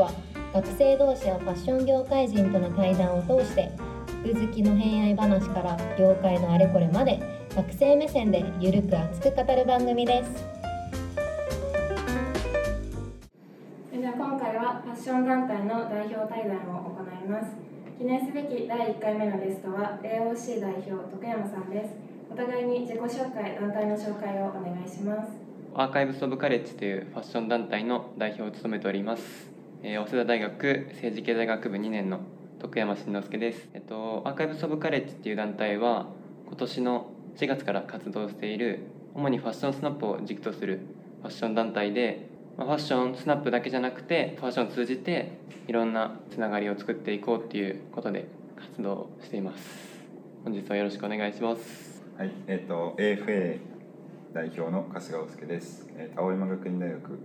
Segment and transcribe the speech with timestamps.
[0.00, 0.10] は
[0.54, 3.70] 学生同士やファッション業界人との対談を通して
[4.22, 7.20] 服好きの偏愛話から業界のあれこれまで
[7.54, 10.60] 学生目線でゆるく熱く語る番組です。
[13.92, 17.56] では今回はファッション団体の代表対談を行います。
[17.98, 21.90] 記念すべき第1回目のゲストは AOC 代表徳山さんです。
[22.30, 25.32] お互いに自己紹介団体の紹介をお願いします。
[25.74, 29.49] アーカイブス・オブ・カレッジというファッション団体の代表を務めております、
[29.82, 32.20] えー、早稲田大学政治経済学部2年の
[32.58, 36.06] 徳山慎之介です、えっと、アーカイブス・オブ・カレッジっていう団体は
[36.48, 38.80] 今年の4月から活動している
[39.14, 40.80] 主にファッションスナップを軸とする
[41.22, 48.26] ファッション団体で、まあ、ファッションスナップだけじゃなくてファッションを通じていろんなつながりを作っていこうっていうことで
[48.56, 49.64] 活動しています。
[50.44, 52.04] 本日はよろしくお願いします。
[52.18, 53.58] はいえっ、と AFA
[54.34, 57.18] 代表の春日大輔です、えーと青山学院大学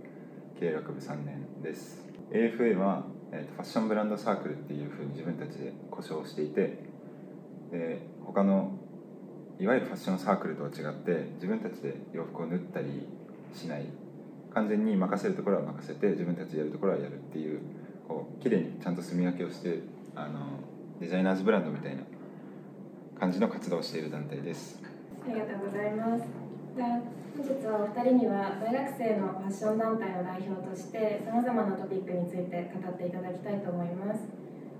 [0.58, 2.05] 経営学部3年です。
[2.32, 6.78] AFA は、えーとファッションブランドサークルっていうふうに自分たちで呼称していて
[7.70, 8.72] で他の
[9.58, 13.06] いわゆるファッションサークルとは違って自分たちで洋服を縫ったり
[13.54, 13.86] しない。
[14.52, 17.60] 完全に任せるところは任せて自分たちでやるところはやるっていう
[18.08, 19.80] こう綺麗にちゃんと住み分けをして
[20.14, 20.60] あの
[20.98, 22.02] デザイナーズブランドみたいな
[23.20, 24.80] 感じの活動をしている団体です。
[25.26, 26.45] ありがとうございます。
[26.76, 26.84] 本
[27.40, 34.20] 日はお二人には大学生のファッション団体の代表としてさまざまなトピックについて語っていただきたいと思います。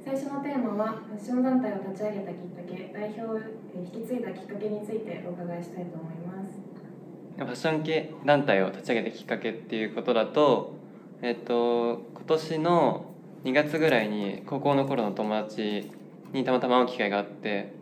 [0.05, 3.41] 最初のテーマはファッション団体を立ち上げたきっかけ代表を
[3.80, 6.61] 引き継いだきっかけについてお伺いしたいと思います。
[7.39, 10.74] ファッション系団体を立ち上げたきっかけっていうことだと、
[11.22, 13.06] えっと、今年の
[13.44, 15.91] 2月ぐらいに高校の頃の友達
[16.34, 17.72] にたまたま会う機会があって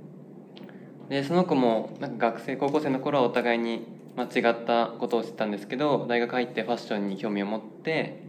[1.08, 8.22] でその子もなんか学生高校生の頃はお互いに間違ったことをしてたんですけど大学入ってファッションに興味を持って、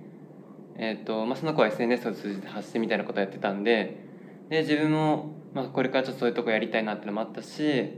[0.78, 3.98] えっとまあ、その子は SNS を通じて発信みたいなことをやってたんで
[4.50, 7.92] で自分も、まあ、これからちょっとそういうとこやりたいなってのもあったし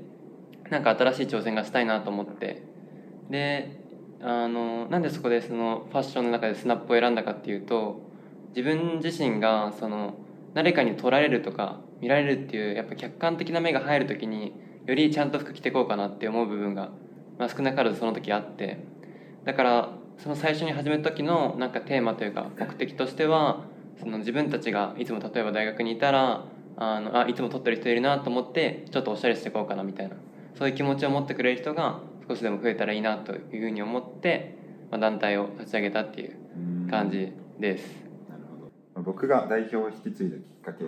[0.70, 2.64] なんか新しい挑戦がしたいなと思って
[3.30, 3.80] で
[4.22, 8.02] あのなんでそこでそのファッションの中でスナップを選んだかっていうと
[8.50, 10.16] 自分自身がその
[10.54, 14.54] 誰かに撮られるとか見られるっていうやっぱ客観的な目が入る時に
[14.88, 16.92] よりちゃんと服着ていこうかなって思う部分が、
[17.38, 18.80] まあ、少なからずその時あって
[19.46, 23.66] だからその最初に始めた時のなんかテーマというか目的としては
[24.00, 26.46] その自分たちがいつも例えば大学にいたら
[26.76, 30.16] あのあいつも撮ってる人いるなと思ってちょっとおしゃれしていこうかなみたいな
[30.56, 34.58] そういう気持ちを持ってくれる人が少しでも増えたらいいなというふうに思って、
[34.92, 38.04] まあ、団体を立ち上げたっていう感じです。
[38.30, 38.66] なるほ
[38.98, 40.86] ど僕が代表を引き継いだきっかけ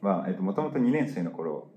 [0.00, 1.68] はもともと2年生の頃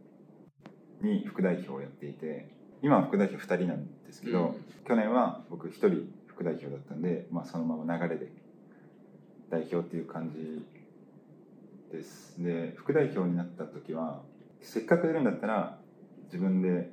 [1.02, 4.56] に副代表をやっていて今は副代表2人なんですけど、うん。
[4.88, 8.32] 去年は僕1人副代表だったんで、まあ、そのまま流れで
[9.50, 10.66] 代表っていう感じ
[11.92, 12.42] です。
[12.44, 14.22] で副代表になった時は
[14.62, 15.78] せっかくやるんだったら
[16.26, 16.92] 自分で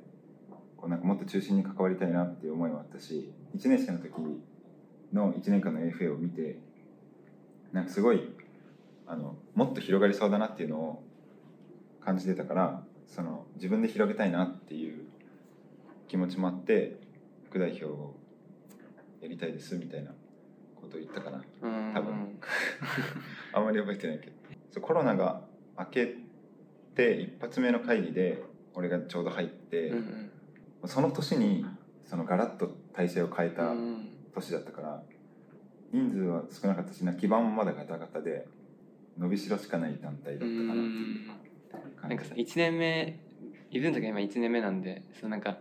[0.77, 4.11] こうなんかもっと中心に関わりたいなっていう思いもあったし1年生の時
[5.13, 6.59] の1年間の AFA を見て
[7.71, 8.21] なんかすごい
[9.07, 11.03] あのもっと広がりそうだなっていうのを
[12.03, 15.04] 感じてたからその自分で広げたいなっていう
[16.07, 16.97] 気持ちもあって
[17.49, 18.15] 副代表を
[19.21, 20.11] やりたいですみたいな
[20.75, 21.43] ことを言ったかな。
[21.61, 21.93] うん。
[21.93, 22.39] 多分
[23.53, 24.31] あんまり覚えてないけど。
[24.71, 25.41] そうコロナが
[25.79, 26.15] 明け
[26.95, 28.43] て一発目の会議で
[28.73, 30.29] 俺がちょうど入って、うん
[30.81, 30.89] うん。
[30.89, 31.65] その年に
[32.03, 34.09] そのガラッと体制を変えたうん。
[34.33, 35.01] 年だったから
[35.93, 38.47] 人数は少なかったしな基盤もまだガタガタで
[39.17, 42.09] 伸びしろしかない団体だったかなっていう感じ。
[42.09, 43.19] なんかさ1年目
[43.71, 45.57] イブントが今1年目なんでそのなんか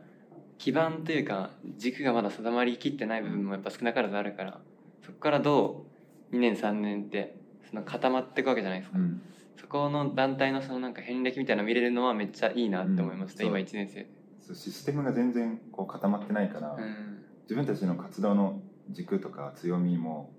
[0.59, 4.61] 基盤というか軸がまだ定まりきってない部分もやっぱ少なからずあるから
[5.05, 5.87] そこからど
[6.33, 7.37] う2年3年って
[7.69, 9.21] その固まっていくわけじゃないですか、うん。
[9.61, 13.51] そこの団体のそのなんか遍歴みたいなの見れるのはめっちゃいいなって思いました、うん。
[13.51, 14.07] 今1年生。
[14.55, 17.25] システムが全然こう固まってないから、うん。
[17.43, 18.61] 自分たちの活動の
[18.91, 20.33] 軸とか強みも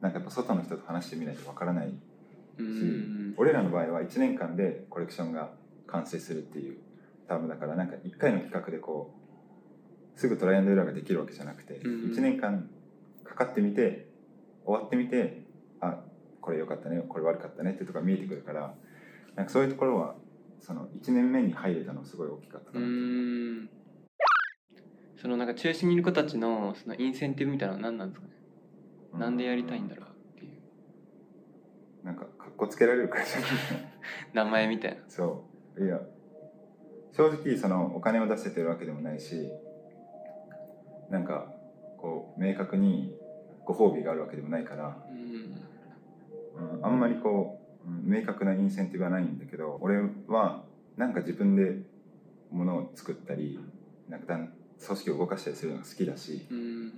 [0.00, 1.92] なんかやっぱ外の人と話してみないとわからない
[2.58, 3.34] うん。
[3.36, 5.50] 俺らの場合は1年間でコレクションが
[5.86, 6.78] 完成するっていう
[7.28, 9.17] タームだからなんか1回の企画でこう
[10.18, 12.10] すぐトライアンドエラーができるわけじゃなくて、うん。
[12.12, 12.68] 1年間
[13.24, 14.08] かかってみて
[14.64, 15.44] 終わってみて
[15.80, 16.00] あ
[16.40, 18.74] これ良かったねこれ悪かったねってところが見えてくるから
[19.36, 20.16] なんかそういうところは
[20.60, 23.68] その1年目に入れたのすごい大きかったかうな、ん。
[25.20, 28.32] そのなんか中心にいる子たちのそのインセンティブみたいなのは何なんですかね、
[29.14, 32.06] うなんでやりたいんだろうっていう。
[32.06, 33.50] なんかかっこつけられるからじゃない？
[34.34, 35.02] 名前みたいな。
[35.08, 35.44] そ
[35.76, 35.84] う。
[35.84, 36.00] いや
[37.12, 39.48] 正直そのお金を出せてるわけでもないし
[41.10, 41.52] なんか
[41.96, 43.14] こう明確に
[43.64, 50.64] ご褒美があるわけでもないからうんあんまりこう、明確なインセンティブはないんだけど俺は
[50.96, 51.76] なんか自分で
[52.50, 53.60] ものを作ったり
[54.08, 54.48] なんか組
[54.98, 56.92] 織を動かしたりするのが好きだしうん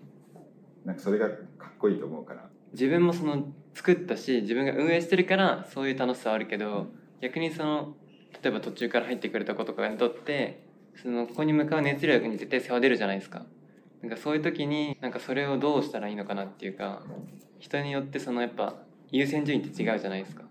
[0.85, 1.37] なんかそれがかっ
[1.79, 2.49] こいいと思うから。
[2.73, 6.87] 自分もその作ったし自分が運営してるからそういう楽しさはあるけど
[7.21, 7.95] 逆にその
[8.43, 10.63] 例えば途中から入ってくれた子とかにとって
[11.03, 13.45] そのここに向かう熱量に絶対差は出るじゃないですか。
[14.03, 17.03] なんかそういう時になんかそれをどうしたらいいのかなっていうか
[17.59, 18.75] 人によってそのやっぱ
[19.11, 20.45] 優先順位って違うじゃないですか。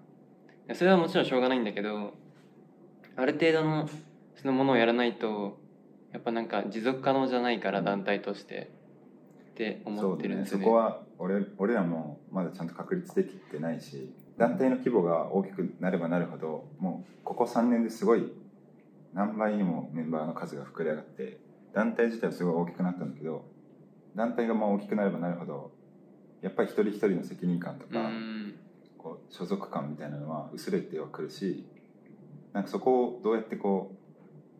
[0.73, 2.13] それはもちろんしょうがないんだけど
[3.15, 3.89] ある程度の
[4.35, 5.57] そのものをやらないと
[6.13, 8.71] やっぱなんか持続可能じゃないから団体として
[9.51, 10.63] って思ってるんですよね。
[10.65, 18.31] そこは俺俺らもまだちゃんと確立できてないし団体の規模が大きくなればなるほどもうここ3年ですごい
[19.13, 21.39] 何倍にもメンバーの数が膨れ上がって
[21.73, 23.45] 団体自体はすごい大きくなったんだけど
[24.15, 25.71] 団体がまあ大きくなればなるほど
[26.41, 28.53] やっぱり一人一人の責任感とうか、ん。
[28.97, 31.65] こう所属感みたいなのは薄れてはくるし
[32.51, 33.95] なんかそこをどうやってこ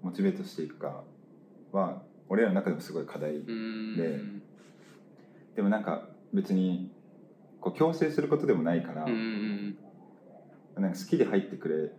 [0.02, 1.04] うモチベートしていくか
[1.74, 3.98] は俺らの中でもすごい課題うん。
[3.98, 4.20] で
[5.58, 6.90] でもなんか別に
[7.60, 9.12] こう強制することでもないから、な
[10.90, 11.92] んか好きで入ってくれ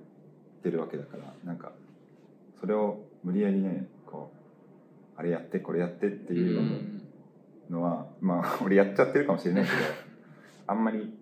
[0.62, 1.72] てるわけだからなんか
[2.58, 3.86] それを無理やりね
[5.20, 6.56] あれやってこれやってってうんい
[7.68, 9.76] うのは、まあ 俺やっちゃってるかもしれないけど
[10.66, 11.12] あんまり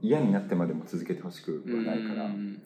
[0.00, 2.62] 嫌になってまでも続けてほしくはないから、うん。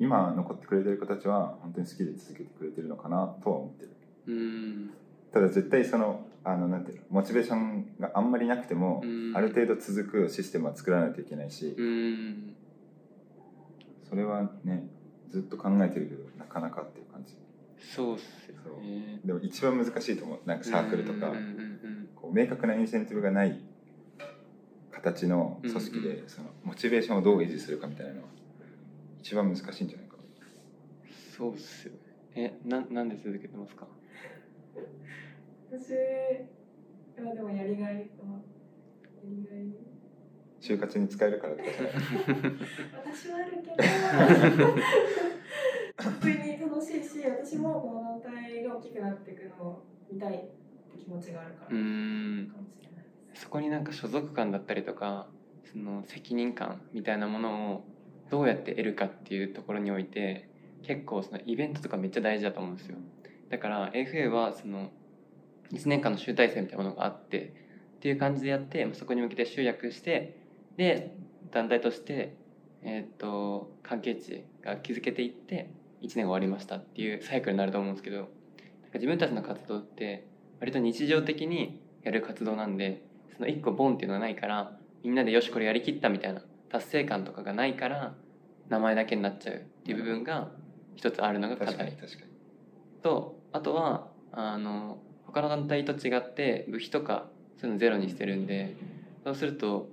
[0.00, 3.90] 今残ってくれてる子たちは本当に好きで続けてくれてるのかなとは思ってる。
[4.26, 4.90] うん。
[5.32, 9.32] ただ絶対そのあのなんていうのモチベーションがあんまりなくても、うん。
[9.36, 12.54] ある程度続くシステムは作らないといけないし、うん。
[14.02, 14.88] それはね
[15.30, 17.34] ずっと考えてるけどなかなかっていう感じ
[17.94, 19.20] そうっすよね。
[19.24, 20.40] でも一番難しいと思う。
[20.48, 23.60] なんかサークルとか、うんうんこう明確なインセンティブがない
[24.90, 28.28] 形の組織で、うんそのモチベーションをどう維持するかみたいなのは
[29.20, 30.16] 一番難しいんじゃないか。
[30.16, 30.22] な
[31.36, 31.98] そうっすよね。
[32.36, 33.86] えななんで続けてますか？
[35.70, 38.04] 私はでもやりがいはや
[39.24, 39.66] りがい。
[40.60, 41.92] 就活に使えるからとかじゃない？
[43.04, 44.74] 私はあるけど
[45.96, 49.82] 普通に楽しいし私もこの団体が大きくなっていくのを
[50.12, 51.76] 見たいって気持ちがあるから。
[53.34, 55.26] そこになんか所属感だったりとか
[55.70, 57.84] その責任感みたいなものを
[58.30, 60.48] どうやって得るかっていうところにおいて
[60.82, 62.96] 結構そのイベントとかめっちゃ大事だと思うんですよ。
[63.50, 64.90] だから AFA はその
[65.72, 67.54] 1年間の集大成みたいなものがあって
[67.96, 70.36] っていう感じでやってそこに向けて集約して
[70.76, 71.16] で
[71.50, 72.36] 団体として、
[72.82, 75.70] えー、と関係値が築けていって
[76.04, 78.28] 1年が終わりましたっていうサイクルになると思うんですけどなんか
[78.94, 80.26] 自分たちの活動って
[80.60, 83.02] 割と日常的にやる活動なんで
[83.36, 88.14] その1個ボンっていうのがないからみんなでよしこれやりきったみたいな達成感とかがないから
[88.68, 90.50] 名前だけになっちゃうっていう部分が
[90.96, 91.90] 一つあるのが課確かに。
[91.90, 91.98] 題
[93.02, 97.26] とあとはあの他の団体と違って部費とか
[97.60, 98.76] そういうのゼロにしてるんで
[99.24, 99.88] そうすると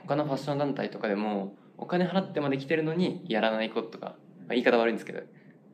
[0.00, 4.14] 他のファッション団体とかでもお金払ってまで来てるのにやらない子とか、ま
[4.50, 5.20] あ、言い方悪いんですけど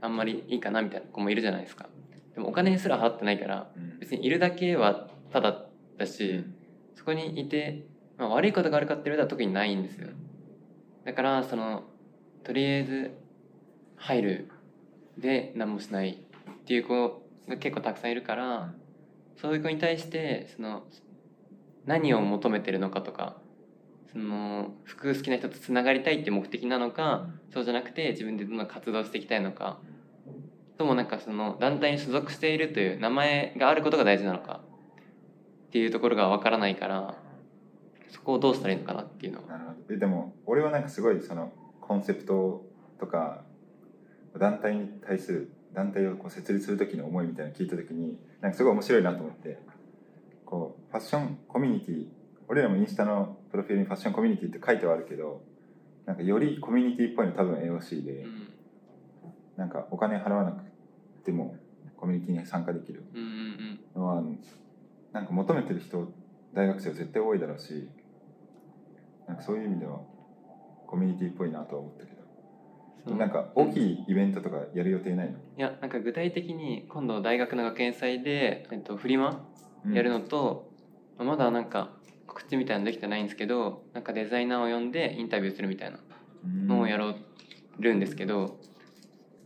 [0.01, 1.89] あんまりいいかなみたいな子もいるじゃないですか。
[2.35, 3.99] でもお金すら払ってないからうん。
[3.99, 5.67] 別にいるだけはただ
[5.99, 6.45] だし、
[6.95, 7.87] そこにいて、
[8.19, 10.09] まあ、悪いことがあるかっていうと特にないんですよ。
[11.05, 11.85] だからその
[12.43, 13.11] とりあえず
[13.97, 14.49] 入る
[15.19, 18.75] で何もしないっていう子が結構たくさんいるから
[19.37, 20.85] そういう子に対してその
[21.87, 23.37] 何を求めてるのかとか
[24.15, 29.79] その服好きな人とつながりたいって目的なのかそうじゃなくて自分でどんどん活動していきたいのか。
[30.79, 34.61] ともなんかその団体に所属しているという名前があることが大事なのか。
[35.69, 37.17] っていうところがわからないから
[38.09, 39.49] そこをどうしたらいいのかなっていうのは。
[39.49, 39.95] なるほど。
[39.95, 42.65] えでも俺はなんかすごいそのコンセプト
[43.01, 43.43] とか
[44.39, 49.59] 団体に対する団体をこう設立する時の思いみたいなの聞いた時になんかすごい面白いなと思って。
[50.45, 52.07] こうファッションコミュニティ
[52.47, 55.41] 俺らもインスタのプロフィールにファッションコミュニティって書いてはあるけど
[56.07, 58.49] なんかよりコミュニティっぽいの多分 AOC でうん
[59.57, 60.65] なんかお金払わなく
[61.25, 61.57] ても
[61.97, 63.05] コミュニティに参加できる。
[63.15, 64.23] うんうんのは
[65.13, 66.13] なんか求めてる人
[66.53, 67.89] 大学生は絶対多いだろうし
[69.29, 70.01] なんかそういう意味では
[70.89, 73.15] コミュニティっぽいなとは思ったけど。
[73.17, 79.47] なんか大きいイベントとかやる予定ないの、いやなんか具体的に今度大学の学園祭で、えっと、フリマ
[79.85, 79.93] うん。
[79.93, 80.71] やるのと、
[81.19, 81.91] まあまだなんか
[82.35, 85.99] 告知みたいなのできてないんですけどなんかデザイナーを呼んでインタビューするみたいな
[86.67, 87.17] のをやろう
[87.79, 88.59] るんですけど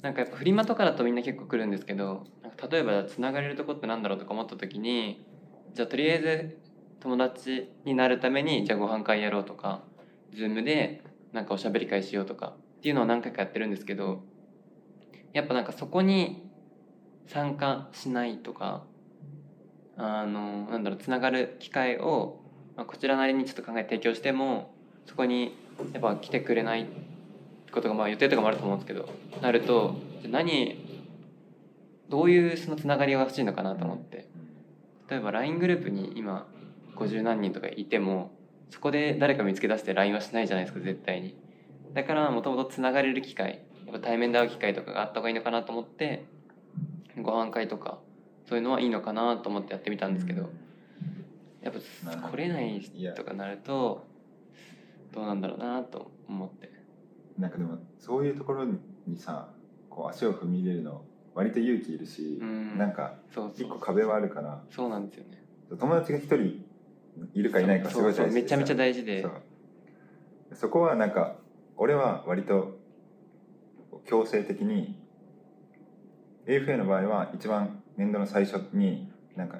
[0.00, 2.26] なんかやっぱフリマとかだとみんな結構来るんですけど
[2.70, 5.24] 例えばつながれるとこってなんだろうとか思った時に
[5.74, 6.58] じゃあとりあえず
[7.00, 9.82] 友達になるためにじゃあご飯会やろうとか
[10.34, 11.02] Zoom で
[11.32, 14.22] なんかおしゃべり会しようとかっていうのを何回かやってるんですけど
[15.32, 16.48] やっぱなんかそこに
[17.26, 18.84] 参加しないとか
[19.96, 22.40] あのなんだろうつながる機会を、
[22.78, 24.72] まあ、こちらなりにちょっと考えて提供しても
[25.04, 25.56] そこに
[25.92, 26.86] やっぱ来てくれない
[27.72, 29.08] ことがまあ予定とかもあると思うんですけど
[29.42, 29.96] なると
[30.30, 30.78] 何
[32.08, 34.28] どういうそのつながりが欲しいのかなと思って。
[35.10, 36.46] 例えば LINE グループに今
[36.96, 38.30] 50何人とかいても
[38.68, 41.34] そこで誰か見つけ出して LINE はしないじゃないですか絶対に。
[41.94, 46.26] だからもともとつながれる機会やっぱ対面で会う機会とかがあった方がいいのかなと思って
[47.16, 47.98] ご飯会とか
[48.46, 50.50] そういうのはいいのかなと思ってやってみたんですけど
[51.68, 52.80] やっぱ来れない
[53.16, 54.06] とかなると
[55.12, 56.70] どうなんだろうなと思って。
[57.38, 58.64] なんかでもそういうところ
[59.06, 59.50] にさ
[59.88, 62.78] こう足を踏み入れるの割と勇気いるし、うん。
[62.78, 64.62] なんかそうそう一個壁はあるから。
[64.70, 65.42] そうなんですよね。
[65.78, 66.64] 友達が一人
[67.34, 69.26] いるかいないかすごい大事めちゃめちゃさ大事で。
[70.54, 71.36] そこはなんか
[71.76, 72.78] 俺は割と
[74.06, 74.98] 強制的に
[76.46, 79.58] AFA の場合は一番年度の最初になんか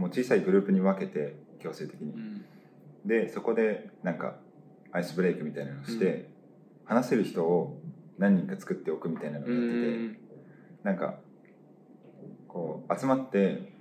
[0.00, 2.12] もう小さいグループに分けて強制的に。
[2.12, 2.44] うん。
[3.04, 4.36] でそこでなんか
[4.92, 6.30] アイスブレイクみたいなのをして、
[6.84, 7.80] 話せる人を
[8.18, 10.18] 何人か作っておくみたいなのをうやってて、ん。
[10.82, 11.20] なんか
[12.48, 13.72] こう集まって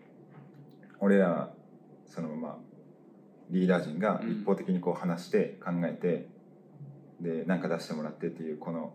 [1.00, 1.54] 俺ら
[2.06, 2.58] そのまあ
[3.50, 6.28] リーダー陣が一方的にこう話して考えて、
[7.22, 8.94] で何か出してもらってっていうこの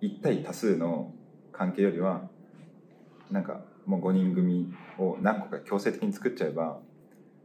[0.00, 1.12] 1対多数の
[1.52, 2.28] 関係よりは
[3.30, 6.80] なんかもう5人組を何個か強制的に作っちゃえば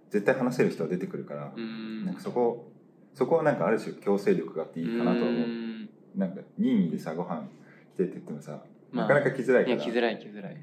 [0.10, 2.06] 絶対話せる人は出てくるから、うん。
[2.06, 2.72] なんかそこ
[3.14, 5.90] そこはなんかある種強制力があっていいかなとは思う、ん。
[6.16, 7.48] なんか任意でさご飯
[7.96, 9.76] 来てって言ってもさ、まあなかなか来づらいから。
[9.76, 10.58] いや来づらい来づらい。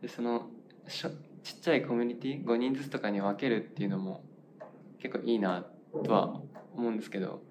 [0.00, 0.48] でその
[0.88, 1.10] しょ
[1.42, 4.22] ちっちゃいコミュニティ5人ずつとかに分けるっていうのも
[4.98, 5.66] 結構いいな
[6.02, 6.40] とは
[6.74, 7.42] 思うんですけど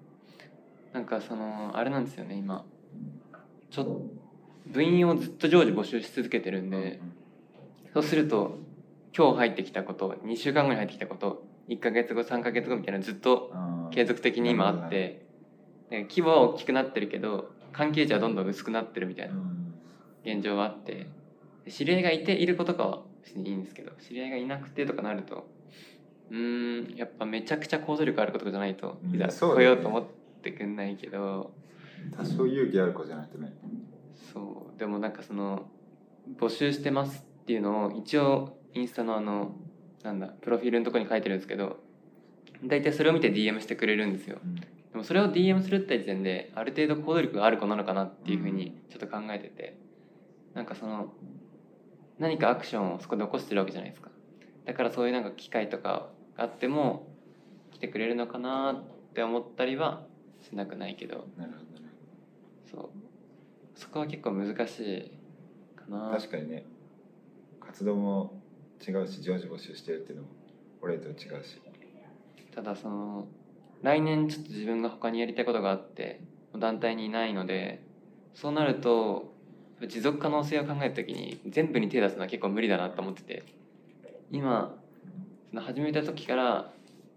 [0.92, 2.64] なんかそのあれなんですよね今。
[3.70, 4.23] ちょっ
[4.66, 7.00] 部員をずっと常時募集し続けてるんで
[7.92, 8.58] そうすると
[9.16, 13.52] 今日入ってきたこと2週間後に入ってきたこと1ヶ月後3ヶ月後みたいなのずっと
[13.92, 15.24] 継続的に今あって
[15.90, 19.74] で規模は大きくなってるけど関係値はどんどん薄くなってるみたいなうん。
[20.24, 21.06] 現状はあって
[21.64, 25.46] で知り合いがいていることかは別にいいんですけど知り合いがいなくてとかなると
[26.30, 30.04] うーんやっぱめちゃくちゃ行動力あることじゃないとうんいざ来ようと思っ
[30.42, 31.52] てくんないけど。
[32.14, 33.50] 多少勇気ある子じゃないとね
[34.34, 34.78] そう。
[34.78, 35.70] でもなんかその
[36.38, 39.52] 募集してますっていうのを一応インスタのあの
[40.02, 41.78] なんだプロフィールのところに書いてるんですけど
[42.62, 44.38] 大体それを見て DM してくれるんですよ。
[44.44, 44.54] うん。
[44.56, 44.64] で
[44.94, 49.76] もそれを DM するって時点である程度行動力がある子なのかなっていうふうにちょっと考えてて
[50.54, 51.12] なんかその
[52.18, 54.10] 何かアクションをそこで起こしてるわけじゃないですか。
[54.64, 57.08] だからそういうなんか機会とかがあっても
[57.72, 60.06] 来てくれるのかなって思ったりは
[60.48, 61.26] しなくないけど。
[61.36, 61.90] なるほどね。
[62.70, 63.03] そう
[63.74, 65.10] そこは結構難しい
[65.76, 66.10] かな。
[66.10, 66.64] 確かにね。
[67.60, 68.40] 活動も
[68.86, 70.28] 違うし常時募集してるっていうのも
[70.80, 71.14] 俺と違う
[71.44, 71.60] し。
[72.54, 73.26] ただその
[73.82, 76.20] 来年ちょっと自分が他にやりたいことがあって
[76.56, 77.82] 団体にいないので
[78.34, 79.32] そうなると
[79.86, 83.42] 持続可能性を考えた時に全部に手出すのは結構無理だなと思ってて。
[84.30, 84.74] 今
[85.50, 86.70] その始めた時から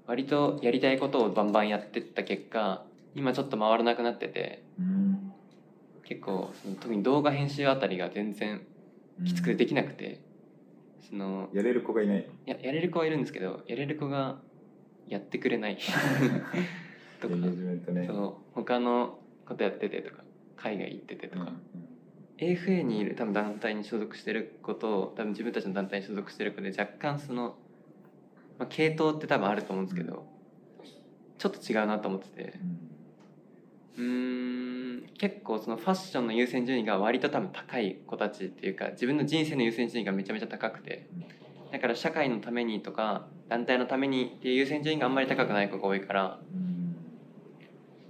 [0.05, 2.83] 割とやりたいことをバンバンやってった結果
[3.15, 4.63] 今ちょっと回らなくなってて。
[4.79, 5.06] うん
[6.07, 8.61] 結構その特に動画編集あたりが全然
[9.25, 10.21] きつくてできなくて、
[11.09, 12.25] そのやれる子がいない。
[12.45, 14.39] ややれる子はいるんですけどやれる子が
[15.07, 15.77] やってくれない。
[17.19, 17.35] とか。
[17.35, 18.07] ね。
[18.07, 18.53] そう。
[18.53, 20.23] 他のことやっててとか
[20.55, 21.55] 海外行っててとか、うんうん。
[22.37, 27.57] AFA にいる多分団体に所属してる子と多分自分たちの団体に所属してる子で若干その、
[28.57, 30.25] まあ、系統って多分あると思うんですけど、
[31.37, 32.53] ちょっと違うなと思ってて。
[33.97, 34.26] うん
[35.17, 41.07] 結構そのファッションの優先順位が割と多分高い子たちっていうか自分の人生の優先順位がめちゃめちゃ高くて。
[41.71, 46.95] だから社会のためにとか団体のためにっていう優先順位があんまり高くない子が多いからうん。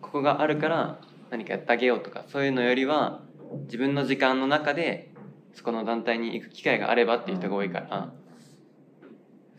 [0.02, 1.00] ここがあるから
[1.32, 3.22] 何かやってあげようとかそういうのよりは
[3.66, 5.12] 自分の時間の中で
[5.54, 8.14] そこの団体に行く機会があればっていう人が多いから。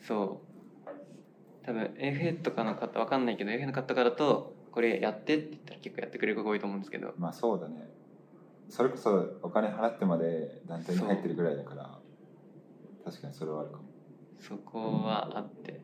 [0.00, 0.49] そう。
[1.67, 7.15] 多分 AFA とかの方わかんないけど AFA の方からだとこれやってって言ったら結構やってくれる子が多いと思うんですけど。
[7.19, 7.89] まあそうだね。
[8.69, 11.99] それこそお金払ってまで団体に入ってるぐらいだから。
[13.05, 13.85] 確かにそれはあるかも。
[14.39, 15.81] そこはあって。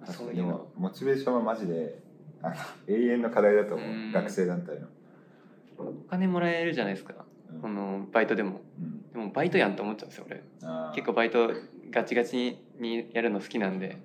[0.00, 0.68] 確そういうの。
[0.76, 1.98] モチベーションはマジで
[2.42, 2.54] あの
[2.88, 3.88] 永遠の課題だと思う。
[3.88, 4.10] ん。
[4.10, 4.86] う学生団体の、
[5.78, 7.24] お金もらえるじゃないですか。
[7.52, 7.60] うん。
[7.60, 8.60] このバイトでも。
[8.80, 9.12] うん。
[9.12, 10.42] でもバイトやんと思っちゃうんですよ俺。
[10.94, 11.50] 結構バイト
[11.90, 14.00] ガチガチにやるの好きなんで。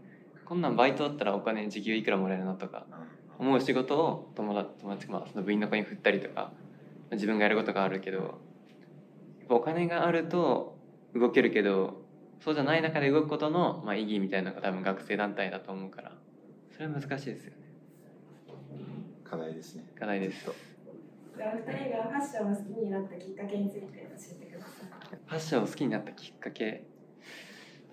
[0.46, 2.88] こんなんバイトだったらお金時給いくらもらえるのとか。
[2.90, 6.52] うん思う仕事を友達友達、まあ、その部員の子に振ったりとか
[7.12, 8.40] 自分がやることがあるけど
[9.50, 10.78] お金があると
[11.14, 12.02] 動けるけど
[12.44, 16.12] そうじゃない中で動くことの、まあ、意義みたいなのが多分学生団体だと思うから
[16.72, 17.58] それは難しいですよね。
[19.24, 19.84] 課題ですね。
[20.00, 20.46] 課題です。
[20.46, 20.54] きっ
[21.36, 25.20] じゃあお二人がファッションを好きになったきっかけについて教えてください。
[25.26, 26.84] ファッションを好きになったきっかけ？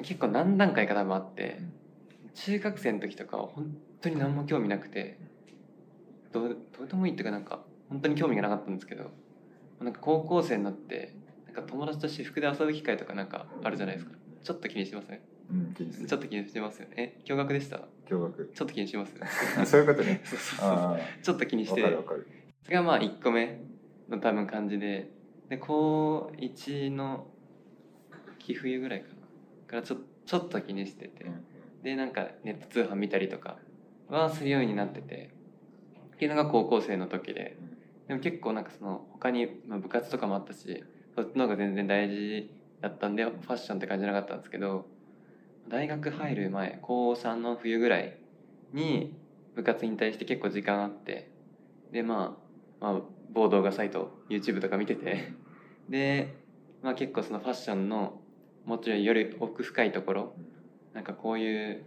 [0.03, 1.61] 結構何段階か多分あって
[2.35, 5.19] 中学生の時とかは本当に何も興味なくて
[6.35, 9.11] どうどうでもいいっていうかなんか本当に興味がなかったんですけど
[9.81, 11.15] なんか高校生になって
[11.47, 14.13] なんか友達と私服で遊ぶ機会とかなんかあるじゃないですか。
[14.43, 15.21] ちょっと気にしてません？
[15.51, 16.95] うんちょっと気にしてますよね。
[16.97, 17.77] え驚愕でした？
[18.09, 18.53] 驚愕。
[18.53, 19.15] ちょっと気にしてます
[19.59, 20.21] あ そういうことね。
[20.27, 20.69] そうそうそう。
[20.71, 21.81] あちょっと気にして。
[22.63, 23.61] それがまあ1個目
[24.09, 25.11] の多分感じで
[25.49, 27.27] で高1の
[28.39, 29.15] 秋冬ぐらいかな。
[29.67, 31.45] からちょちょっと気にしてて、うん。
[31.83, 33.59] でなんかネット通販見たりとか
[34.09, 35.31] はするようになってて
[36.15, 37.57] っていうのが高校生の時で。
[38.09, 44.87] でも結構なんかその他に、まあ、部活とかもあったしそっちの方が全然大事だったんでファッションって感じなかったんですけど
[45.69, 48.19] 大学入る前高3の冬ぐらい
[48.73, 49.17] に
[49.55, 51.31] 部活に対して結構時間あって
[51.93, 52.37] でま
[52.81, 53.01] あ、まあ、
[53.33, 55.33] 某動画サイト YouTube とか見てて
[55.89, 56.35] で、
[56.83, 58.21] まあ、結構そのファッションの
[58.67, 60.35] もちろんより奥深いところ
[60.93, 61.85] なんかこういう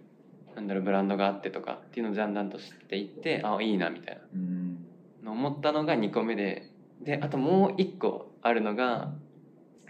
[0.58, 4.22] なんだろうブランドがあってとかっていうのをだんだんと知っていってあいいなみたいな。
[4.34, 4.86] うん。
[5.24, 6.72] の思ったのが2個目で
[7.02, 9.14] であともう1個あるのが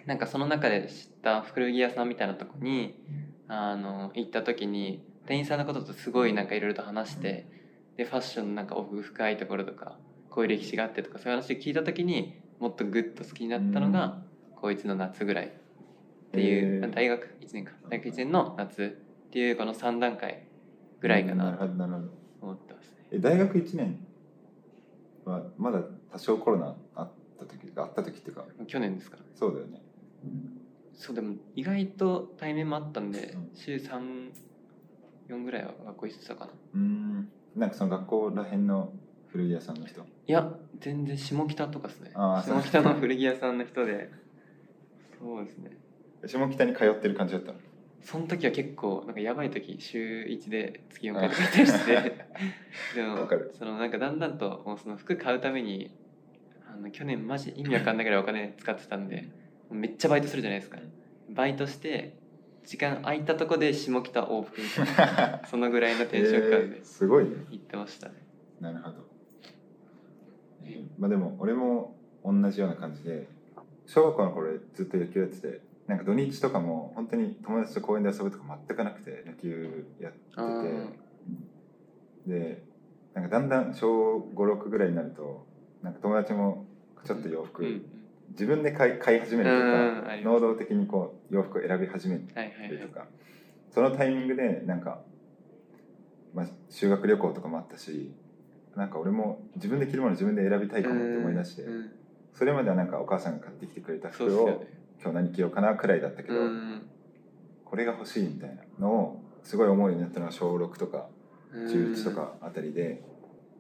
[0.05, 3.00] なんかその中で知った古着屋さんみたいなとこに
[3.47, 7.47] あの行った時に店員さんのこととすごいなんかいろいろと話して
[7.95, 9.97] でファッションのなんか奥深いところとか
[10.29, 14.21] こういう歴史があってとかそういう話を聞いた時にもっとグッと好きになったのが
[14.55, 15.51] 高1の夏ぐらいっ
[16.31, 17.71] ていう、大学1年か。
[17.89, 18.97] 大学1年の夏
[19.27, 20.46] っていうこの3段階
[20.99, 21.53] ぐらいかな。
[21.53, 21.65] と
[22.41, 22.95] 思ってますね。
[23.12, 24.05] え大学1年
[25.25, 25.81] はまだ
[26.12, 28.45] 多少コロナあった時あった時っていうか。
[28.67, 29.17] 去年ですか？
[29.36, 29.81] そうだよね。
[30.93, 33.49] そうでも意外と対面もあったんで、うん。
[33.53, 36.51] 週34ぐらいは学校行ってたかな。
[36.73, 37.29] うん。
[37.55, 38.91] なんかその学校らへんの
[39.27, 40.01] 古着屋さんの人？
[40.01, 42.12] いや全然下北とかですね。
[42.15, 44.10] あ下北の古着屋さんの人で。
[45.19, 45.77] そうですね。
[46.25, 47.60] 下北に通ってる感じだったの？
[48.01, 52.25] その時は結構なんかやばい時週1で月4回とか行ったりして
[52.95, 55.91] でもそのなんかだんだんともうその服買うために
[56.71, 59.29] あの去年マジ意味わかんないぐらいお金使ってたんで
[59.69, 60.77] めっちゃバイトするじゃないですか。
[61.29, 62.15] バイトして
[62.65, 67.31] 時間空いたとこで下北往復みたいな そのぐらいのテンション感えでーすごいね。
[67.49, 68.15] 行ってましたね。
[68.62, 68.95] なるほど、
[70.63, 73.27] えーまあでも俺も同じような感じで
[73.86, 81.08] 小学校の頃ずっと野球やっててなんか土日とかも本当に友達と公園で遊ぶとか全くなくて野球やってて。
[82.28, 82.63] で
[83.13, 85.47] なんかだんだん小56ぐらいになると
[85.82, 86.65] なんか友達も
[87.06, 87.86] ちょっと洋服、うん
[88.32, 89.62] 自分で買い買い始めるとうん
[90.04, 93.06] か能動的にこう洋服を選び始めはいはいはいるとか
[93.73, 95.00] そのタイミングでなんか、
[96.34, 98.12] まあ、修学旅行とかもあったし
[98.76, 101.63] なんか俺も自分で着るもの自分で選びたいかもって思い出して
[102.34, 104.63] それまではなんかお母さんが買ってきてくれた服を
[105.01, 106.81] 今日何着ようかなくらいだったけどうん
[107.65, 111.07] これが欲しいみたいなのをすごい思うようになったのが小6とか
[111.53, 113.01] 中1とかあたりで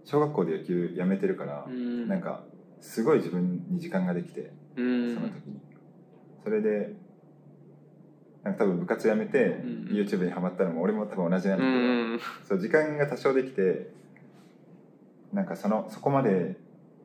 [0.05, 2.07] 小学校で野球やめてるからうん。
[2.07, 2.43] なんか
[2.79, 5.13] すごい自分に時間ができてうん。
[5.15, 5.59] その時に。
[6.43, 6.93] それで
[8.43, 9.87] なんか多分部活やめてうん。
[9.91, 11.79] YouTube にハマったのも俺も多分同じなんうだけど、
[12.15, 12.19] ん。
[12.47, 13.89] そう時間が多少できて
[15.33, 16.55] なんかそのそこまで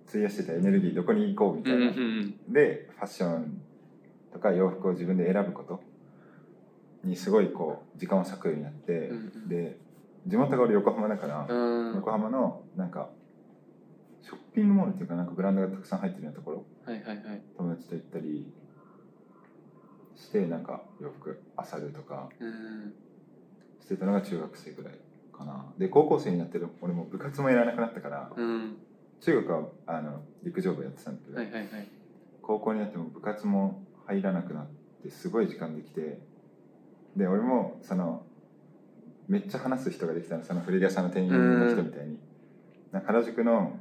[0.09, 2.35] 費やしてたエネルギーどこに行こうみたうんういな、ん。
[2.53, 3.61] でファッション
[4.33, 5.83] とか洋服を自分で選ぶこと
[7.05, 9.79] にすごいこう時間を割くようになって、うんで
[10.25, 11.97] 地元が俺横浜だから、うん。
[11.97, 13.11] 横浜のなんか
[14.23, 17.43] ショッピングモールっていうかなんかブランドがたくさん入ってるようなところはいはいはい。
[17.57, 18.53] 友達と行ったり
[20.15, 22.95] してなんか洋服あさるとかうん。
[23.81, 24.95] してたのが中学生ぐらい
[25.37, 25.73] かな。
[25.77, 28.77] で高校生になってる俺も部活もやらなくなったからうん。
[29.21, 31.89] 中学はあの陸上部やってたんだけど、はいはいはい。
[32.43, 34.67] 高校になっても部活も入らなくなっ
[35.03, 36.19] てすごい時間できて
[37.17, 38.25] で俺もその
[39.29, 42.19] めっちゃ話す人ができたのその古着屋さんの店員の人みたいに。
[43.07, 43.79] 原宿の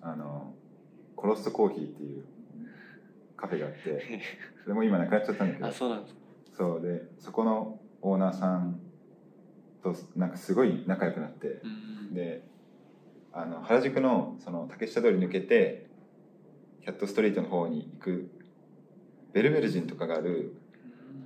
[0.00, 0.54] あの
[1.14, 2.24] コロストコーヒーっていう
[3.36, 4.22] カフェがあって
[4.64, 5.66] それも今なくなっちゃったんだけど。
[5.66, 6.16] あそうなんです
[6.52, 8.80] そうでそこのオーナーさん
[9.82, 11.68] となんかすごい仲良くなってう
[12.12, 12.14] ん。
[12.14, 12.42] で
[13.32, 15.86] あの原宿のその竹下通り抜けて
[16.80, 18.30] キャットストリートの方に行く
[19.32, 20.54] ベルベル人とかがある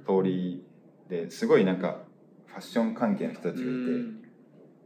[0.06, 0.62] 通り
[1.08, 2.02] ですごいなんか
[2.46, 3.70] ファッション関係の人たちがいて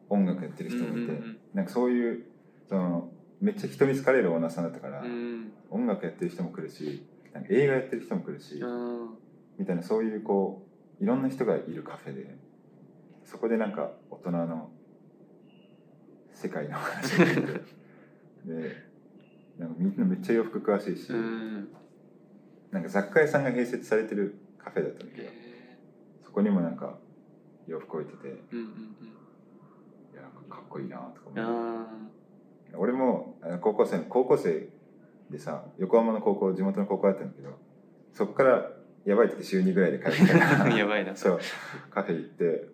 [0.08, 2.24] 音楽やってる人もいて、うんなんかそういう
[2.68, 5.02] そのめっちゃ人に好かれるオーナーさんだったから、
[5.70, 9.08] 音楽やってる人も来るしなんか映画やってる人も来るし、うん
[9.58, 10.66] みたいなそういうこ
[11.00, 12.36] ういろんな人がいるカフェで
[13.24, 14.70] そこでなんか大人の
[16.32, 17.42] 世界の話を聞いて
[18.46, 18.76] で
[19.58, 21.68] なんかみんなめっちゃ洋服詳しいし、うん
[22.70, 25.32] なんか雑貨屋さんが併設されてるカフェだったんだけどへ
[26.24, 26.98] そこにもなんか
[27.66, 28.66] 洋服置いてていーうんうん。
[30.14, 32.74] やなんかかっこいいなとかうん思って。
[32.74, 34.68] あ俺も高校生高校生
[35.30, 37.50] でさ横浜の高校地元の高校だったんだけど
[38.12, 38.70] そこから
[39.04, 41.16] やばい時週2ぐらいで帰ってたからー やばいな。
[41.16, 41.40] そう
[41.90, 42.68] カフェ行って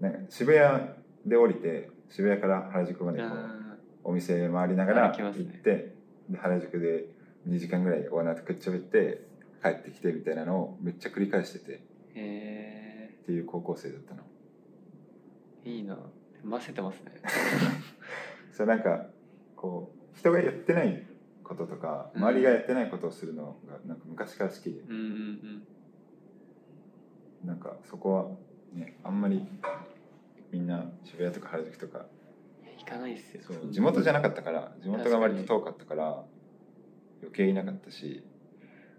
[0.00, 0.88] なんか渋谷
[1.26, 5.60] で降りて渋谷から原宿までこうあお店回りながら行っ歩きますね。
[5.62, 5.94] て、
[6.30, 7.04] で原宿で
[7.46, 9.26] 2時間ぐらいオーナーとくっちゃべって
[9.62, 11.74] 帰ってきてみたいなのをめっちゃ繰り返してて。
[11.74, 11.82] っー。
[12.16, 14.22] へていう高校生だったの。
[15.64, 15.98] えいいな。
[16.42, 17.12] ませてますね。
[18.52, 19.10] それなんか
[19.54, 21.06] こう人がやってない
[21.44, 22.22] こととかうん。
[22.22, 24.80] 周りがやってないことをするのがなんか昔から好きで。
[24.80, 24.98] うんうん
[27.42, 27.46] うん。
[27.46, 28.30] なんかそこは
[28.72, 29.46] ねあんまり
[30.50, 32.06] みんな渋谷とか原宿とか。
[32.78, 33.42] 行かないっすよ。
[33.70, 36.24] 地元じゃなかったから地元が割と遠かったから
[37.20, 38.22] 余計いなかったし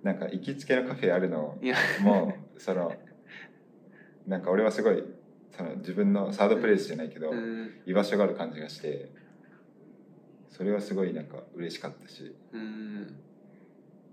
[0.04, 1.58] なんか行きつけのカフェあるの
[2.02, 2.94] もその
[4.28, 5.04] なんか俺はすごい
[5.56, 7.72] その自分のサードプレイスじゃないけど、うん。
[7.86, 9.12] 居場所がある感じがして
[10.50, 13.16] それはすごいなんか嬉しかったしうん。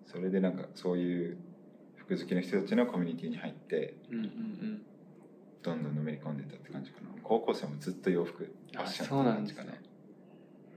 [0.07, 1.37] それでなんかそういう
[1.97, 4.83] 服好きの人たちのコミュニティに入ってうんうんうん。
[5.63, 7.09] どんどんのめり込んでったって感じかな。
[7.23, 9.81] 高校生もずっと洋服ファあッションそうなんですね。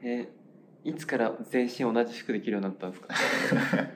[0.02, 0.28] え
[0.84, 3.08] いつから全身同じ服できるようになったんですか？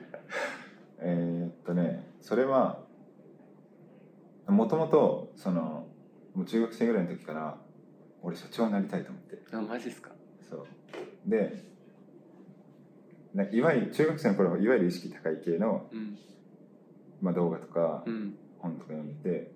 [1.00, 2.82] えーっとねそれは
[4.48, 5.86] もともとその
[6.34, 7.58] もう中学生ぐらいの時から
[8.22, 9.38] 俺社長になりたいと思って。
[9.52, 10.10] あマジっすか？
[10.48, 10.66] そう。
[11.30, 11.62] で
[13.52, 16.16] いわゆる中学生の頃はいわゆる意識高い系の、うん。
[17.20, 18.34] まあ、動画とかうん。
[18.58, 19.50] 本とか読んでて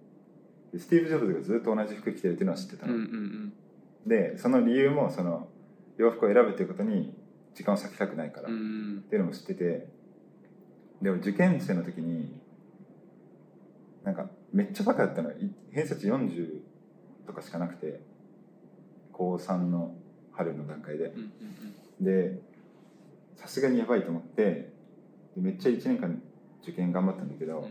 [0.72, 3.52] でスティーブ・ジョブズがずっと同じ服着てるっていうのは知ってたうんうの、ん。
[4.06, 5.48] でその理由もその
[5.96, 7.14] 洋服を選ぶっていうことに
[7.58, 8.54] 時間を割きたくないから、うん。
[8.54, 8.60] うっ
[9.00, 9.88] んていうのも知ってて。
[11.02, 12.40] でも受験生の時に
[14.04, 15.32] なんかめっちゃバカだったの。
[15.32, 16.60] い偏差値40
[17.26, 18.00] とかしかなくて。
[19.12, 19.96] 高3の
[20.30, 21.12] 春の段階で。
[22.00, 22.38] で
[23.34, 24.44] さすがにやばいと思って。
[25.34, 26.22] でめっちゃ1年間
[26.62, 27.68] 受験頑張ったんだけど、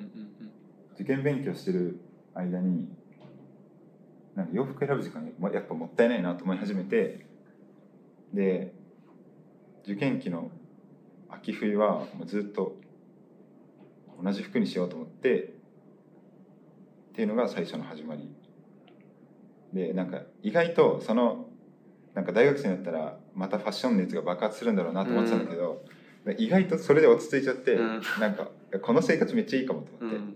[0.96, 2.02] 受験勉強してる
[2.34, 2.90] 間に
[4.36, 7.26] なんか洋服選ぶ時間もやっぱもったいないなと思い始めて。
[8.34, 8.74] で
[9.88, 10.52] 受験期の
[11.30, 12.76] 秋冬はもうずっと
[14.22, 15.50] 同じ服にしようと思ってっ
[17.14, 18.30] ていうのが最初の始まり。
[19.72, 21.48] でなんか意外とその
[22.14, 25.86] なんか大学生になったらまたファッション熱が爆発するんだろうなと思ってたんだけど、
[26.38, 28.02] 意外とそれで落ち着いちゃって、うん。
[28.20, 28.50] なんか
[28.82, 30.36] この生活めっちゃいいかもと思って、うん。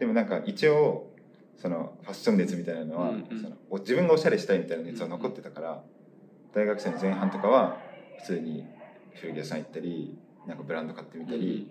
[0.00, 1.10] でもなんか一応
[1.56, 3.40] そのファッション熱みたいなのは、うんうん。
[3.40, 5.84] そのお自分がおしゃれしたいみたいな熱は残ってたから、
[6.54, 7.76] 大学生の前半とかは
[8.18, 8.66] 普通に
[9.14, 11.70] 古着屋さん行ったりなんかブランド買ってみたり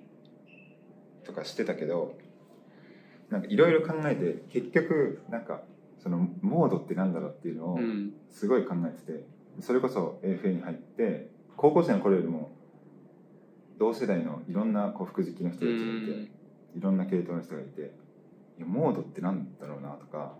[1.23, 2.17] とかしてたけど
[3.29, 5.61] なんかいろいろ考えて結局なんか
[6.01, 9.23] そのモードってなんだろうっていうのをうんすごい考えてて
[9.61, 12.51] それこそ AFA に入って高校生の頃よりも
[13.77, 16.39] 同世代のいろんなこう服好きの人たちがいて。
[16.75, 17.83] いろんな系統の人がいてい
[18.59, 20.33] やモードってなんだろうなとか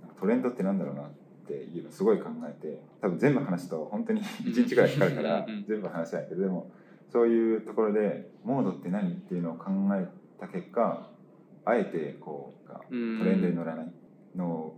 [0.00, 1.21] なんかトレンドってなんだろうなって
[1.52, 6.70] いうのすごい考えて多分全部話すと本当に1日ぐらいかかるから全部話せないけどでも
[7.10, 10.08] そういうところでモードって何っていうのを考え
[10.40, 11.08] た結果
[11.64, 13.24] あえてこうトうん。
[13.24, 13.92] レンドに乗らない
[14.36, 14.74] の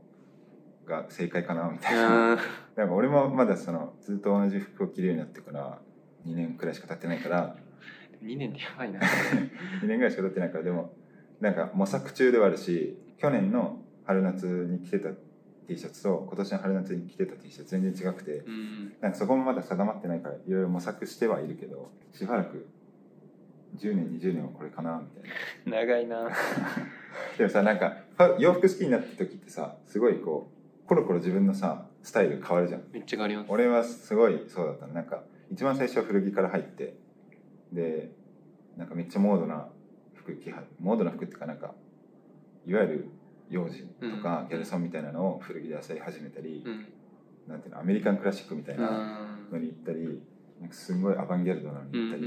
[0.87, 2.35] が正解かなみたいな。
[2.35, 2.39] あ
[2.77, 5.81] なんか俺もまだそのずっと同じ服を着るようになってから
[6.27, 7.57] 2年くらいしか経ってないから。
[8.23, 9.01] 2年でやばいな。
[9.83, 10.93] 2年ぐらいしか経ってないからでも
[11.41, 15.11] なんか模索中ではあるし去年の春夏に着てた
[15.67, 18.93] T シャツと今年の春夏に着てた T シャツ全然違くてうん。
[19.01, 22.67] なんかそこもまだ定まってないからいろいろ模索してはいるけどしばらく
[23.77, 25.31] 10年20年はこれかなみたい
[25.71, 25.81] な。
[25.81, 26.31] 長いな。
[27.39, 28.05] でもさなんか
[28.39, 30.51] 洋服好きになった時ってさすごいこ
[30.85, 32.83] うコロコロ自分のさスタイル変わるじゃん。
[32.93, 33.51] めっちゃ変わります。
[33.51, 34.95] 俺はすごいそうだったの。
[34.95, 36.97] なんか一番最初は古着から入って
[37.73, 38.11] で
[38.77, 39.69] なんかめっちゃモードな
[40.15, 41.75] 服着はモードな服っていうかなんか
[42.67, 43.09] いわゆる
[43.51, 44.49] 幼児とかうん。
[44.49, 46.87] ギャルソンみたいなのを古着で漁り始めたり、うん。
[47.49, 50.23] なんていうのアメリカンクラシックみたいなあのに行ったり
[50.61, 52.23] なんかすごいアバンギャルドなのに行ったり、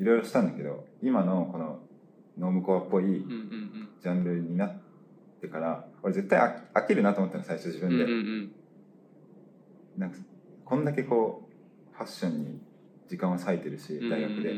[0.00, 1.80] いろいろしたんだけど今のこの
[2.38, 3.04] ノームコアっぽい
[4.00, 4.80] ジャンルになっ
[5.38, 8.04] ってから俺絶対飽飽きるなと思ったの最初自分で、
[9.96, 10.18] なんか
[10.64, 11.48] こんだけこ
[11.92, 12.60] うファッションに
[13.08, 14.52] 時間を割いてるし大学で,、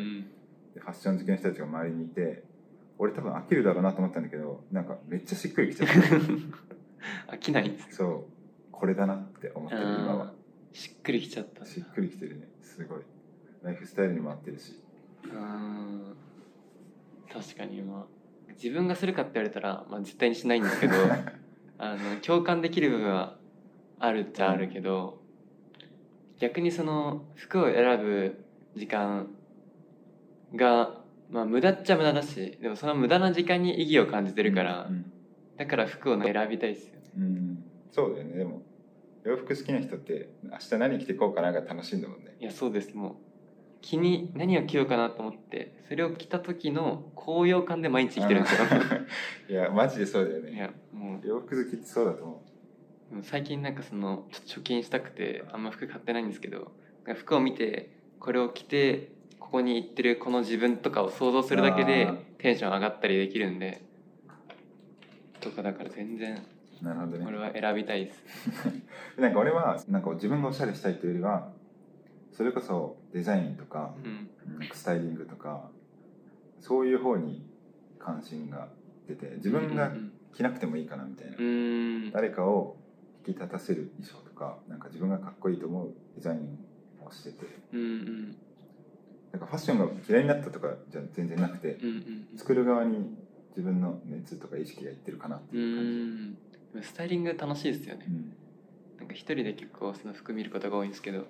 [0.75, 2.43] でファッション好きな人たちが周りにいて
[3.01, 5.95] 俺多分飽きるだろうなと思ったんだけどなんかめっちゃしっくりきちゃって。
[5.97, 6.55] う ん
[7.29, 8.25] 飽きないんですそう。
[8.71, 10.35] これだなって思ってる今は。
[10.73, 12.47] しっくりきちゃったしっくりきてるね。
[12.61, 12.99] すごい。
[13.63, 14.79] ライフスタイルにも合ってるし。
[15.25, 16.17] うん
[17.33, 20.95] 確かにまあ自分がするかって言われたら、まあ、絶対にしないんですけど
[21.79, 23.39] あの共感できる部分は
[23.99, 25.23] あるっちゃあるけど、
[26.39, 29.29] 逆にその服を選ぶ時間
[30.55, 31.00] が、
[31.31, 35.13] まあ、無駄っちゃ無駄だしでもその無駄な時間に意義を感じてるから、うん、
[35.57, 37.01] だから服を選びたいですよね。
[37.17, 37.65] うん。
[37.93, 38.37] そうだよね。
[38.37, 38.63] でも
[39.25, 42.37] 洋服好きな人って明日何着てこうかなが楽しいんだもんね。
[42.41, 42.95] いやそうです。
[42.97, 43.15] もう
[43.81, 48.67] 気に何を着ようかなと思ってそれを着た時の高揚感で毎日着てるんですよ。
[49.49, 50.53] いやマジでそうだよね。
[50.53, 52.43] いやも洋服好きってそうだと思
[53.13, 53.23] う。
[53.23, 56.73] 最近なんかそのちょっと貯金したくてあんま服買ってないんですけど
[57.17, 57.91] 服を見て
[58.21, 59.11] これを着て
[59.51, 62.09] ここに行ってるこの自分とかを想像するだけで
[62.39, 63.83] テンション上がったりできるんで。
[65.41, 66.41] とかだから全然。
[66.81, 67.25] うなるほどね。
[67.25, 68.23] これは選びたいです。
[69.19, 71.51] なんか俺はなんか自分がおしゃれしたいというよりは
[72.31, 74.31] それこそデザインとかうん。
[74.57, 75.69] なんかスタイリングとか
[76.61, 77.45] そういう方に
[77.99, 78.69] 関心が
[79.09, 81.37] 出て自分がうん着なくてもいいかなみたいな。
[81.37, 81.49] うんう
[82.07, 82.11] ん。
[82.13, 82.77] 誰かを
[83.27, 86.57] 引き立たせる衣装とかなんか自分がかっこいいと思うデザイン
[87.05, 87.47] をしてて。
[87.73, 88.37] うんうん
[89.33, 91.91] なんかファッションが嫌いになったとかじゃ全然なくてうんう
[92.35, 93.17] ん作る側に
[93.51, 96.35] 自分の熱とか意識がいってるかなってういう感じ、ん。
[96.73, 98.07] でもスタイリング楽しいですよね。
[98.09, 98.33] うん。
[98.99, 101.27] なんか一人で結構その服見ることが多いんですけど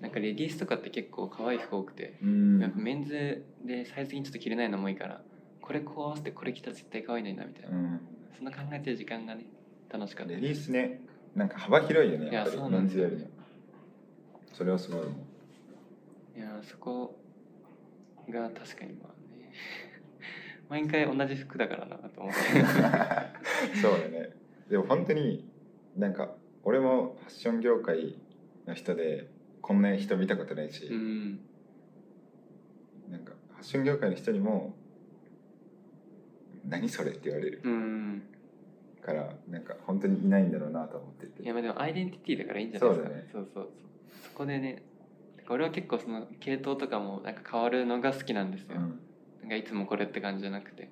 [0.00, 2.60] なんかレディースとかって結構可愛い服多くて、うん。
[2.60, 5.20] やっぱメンズでサイズ的にちょっと着れないのも多いから
[5.60, 8.00] これこう合わせてこれ着たら絶対可愛いのになみたいな、うん。
[8.36, 9.44] そんな考えてる時間がね
[9.92, 11.00] 楽しかったレディースね
[11.34, 13.08] なんか幅広いよねいややっぱりそうなんですよ。
[13.08, 13.30] メンズよりも。
[14.52, 16.38] それはすごい思う。
[16.38, 17.19] いやーそこ
[18.30, 19.52] が確かにまあね。
[20.68, 22.38] 毎回同じ服だからなと思って。
[23.80, 24.30] そうだね。
[24.68, 25.48] でも本当に
[25.96, 28.16] なんか俺もファッション業界
[28.66, 29.28] の人で
[29.60, 31.40] こんな人見たことないし、うん。
[33.10, 34.74] なんかファッション業界の人にも
[36.64, 38.22] 「何それ?」って言われるうん。
[39.02, 41.42] からなんか本当にいないんだろうなと思ってて。
[41.42, 43.08] いやまあでもアイデンティティだからいいんじゃないですか。
[43.08, 43.28] そうだね。
[43.32, 43.72] そうそうそう。
[44.24, 44.82] そこでね
[45.50, 49.00] 俺は結構その系統とかもなんか変わるのが好きなんですよ、うん。
[49.40, 50.90] なんかいつもこれって感じじゃなくて。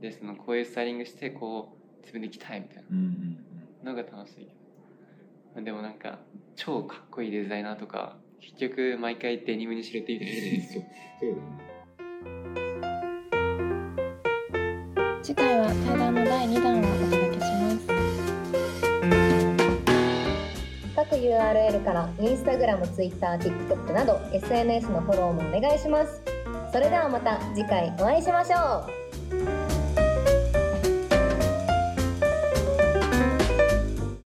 [0.00, 3.38] でそのこういうスタイリングしてこう自分で着たいみたいうんうん
[3.82, 4.46] なのが楽しい。
[5.54, 6.20] けどでもなんか
[6.54, 10.86] 超かっこいいデザイナーとか結局毎回デニムにしろって言う人いるじゃないですか
[11.20, 11.68] そうそうだね。
[15.20, 16.97] 次回は対談の第2弾を
[21.20, 26.22] URL から Instagram、Twitter、TikTok など SNS のフォローもお願いします。
[26.72, 28.97] それではまた次回お会いしましょう。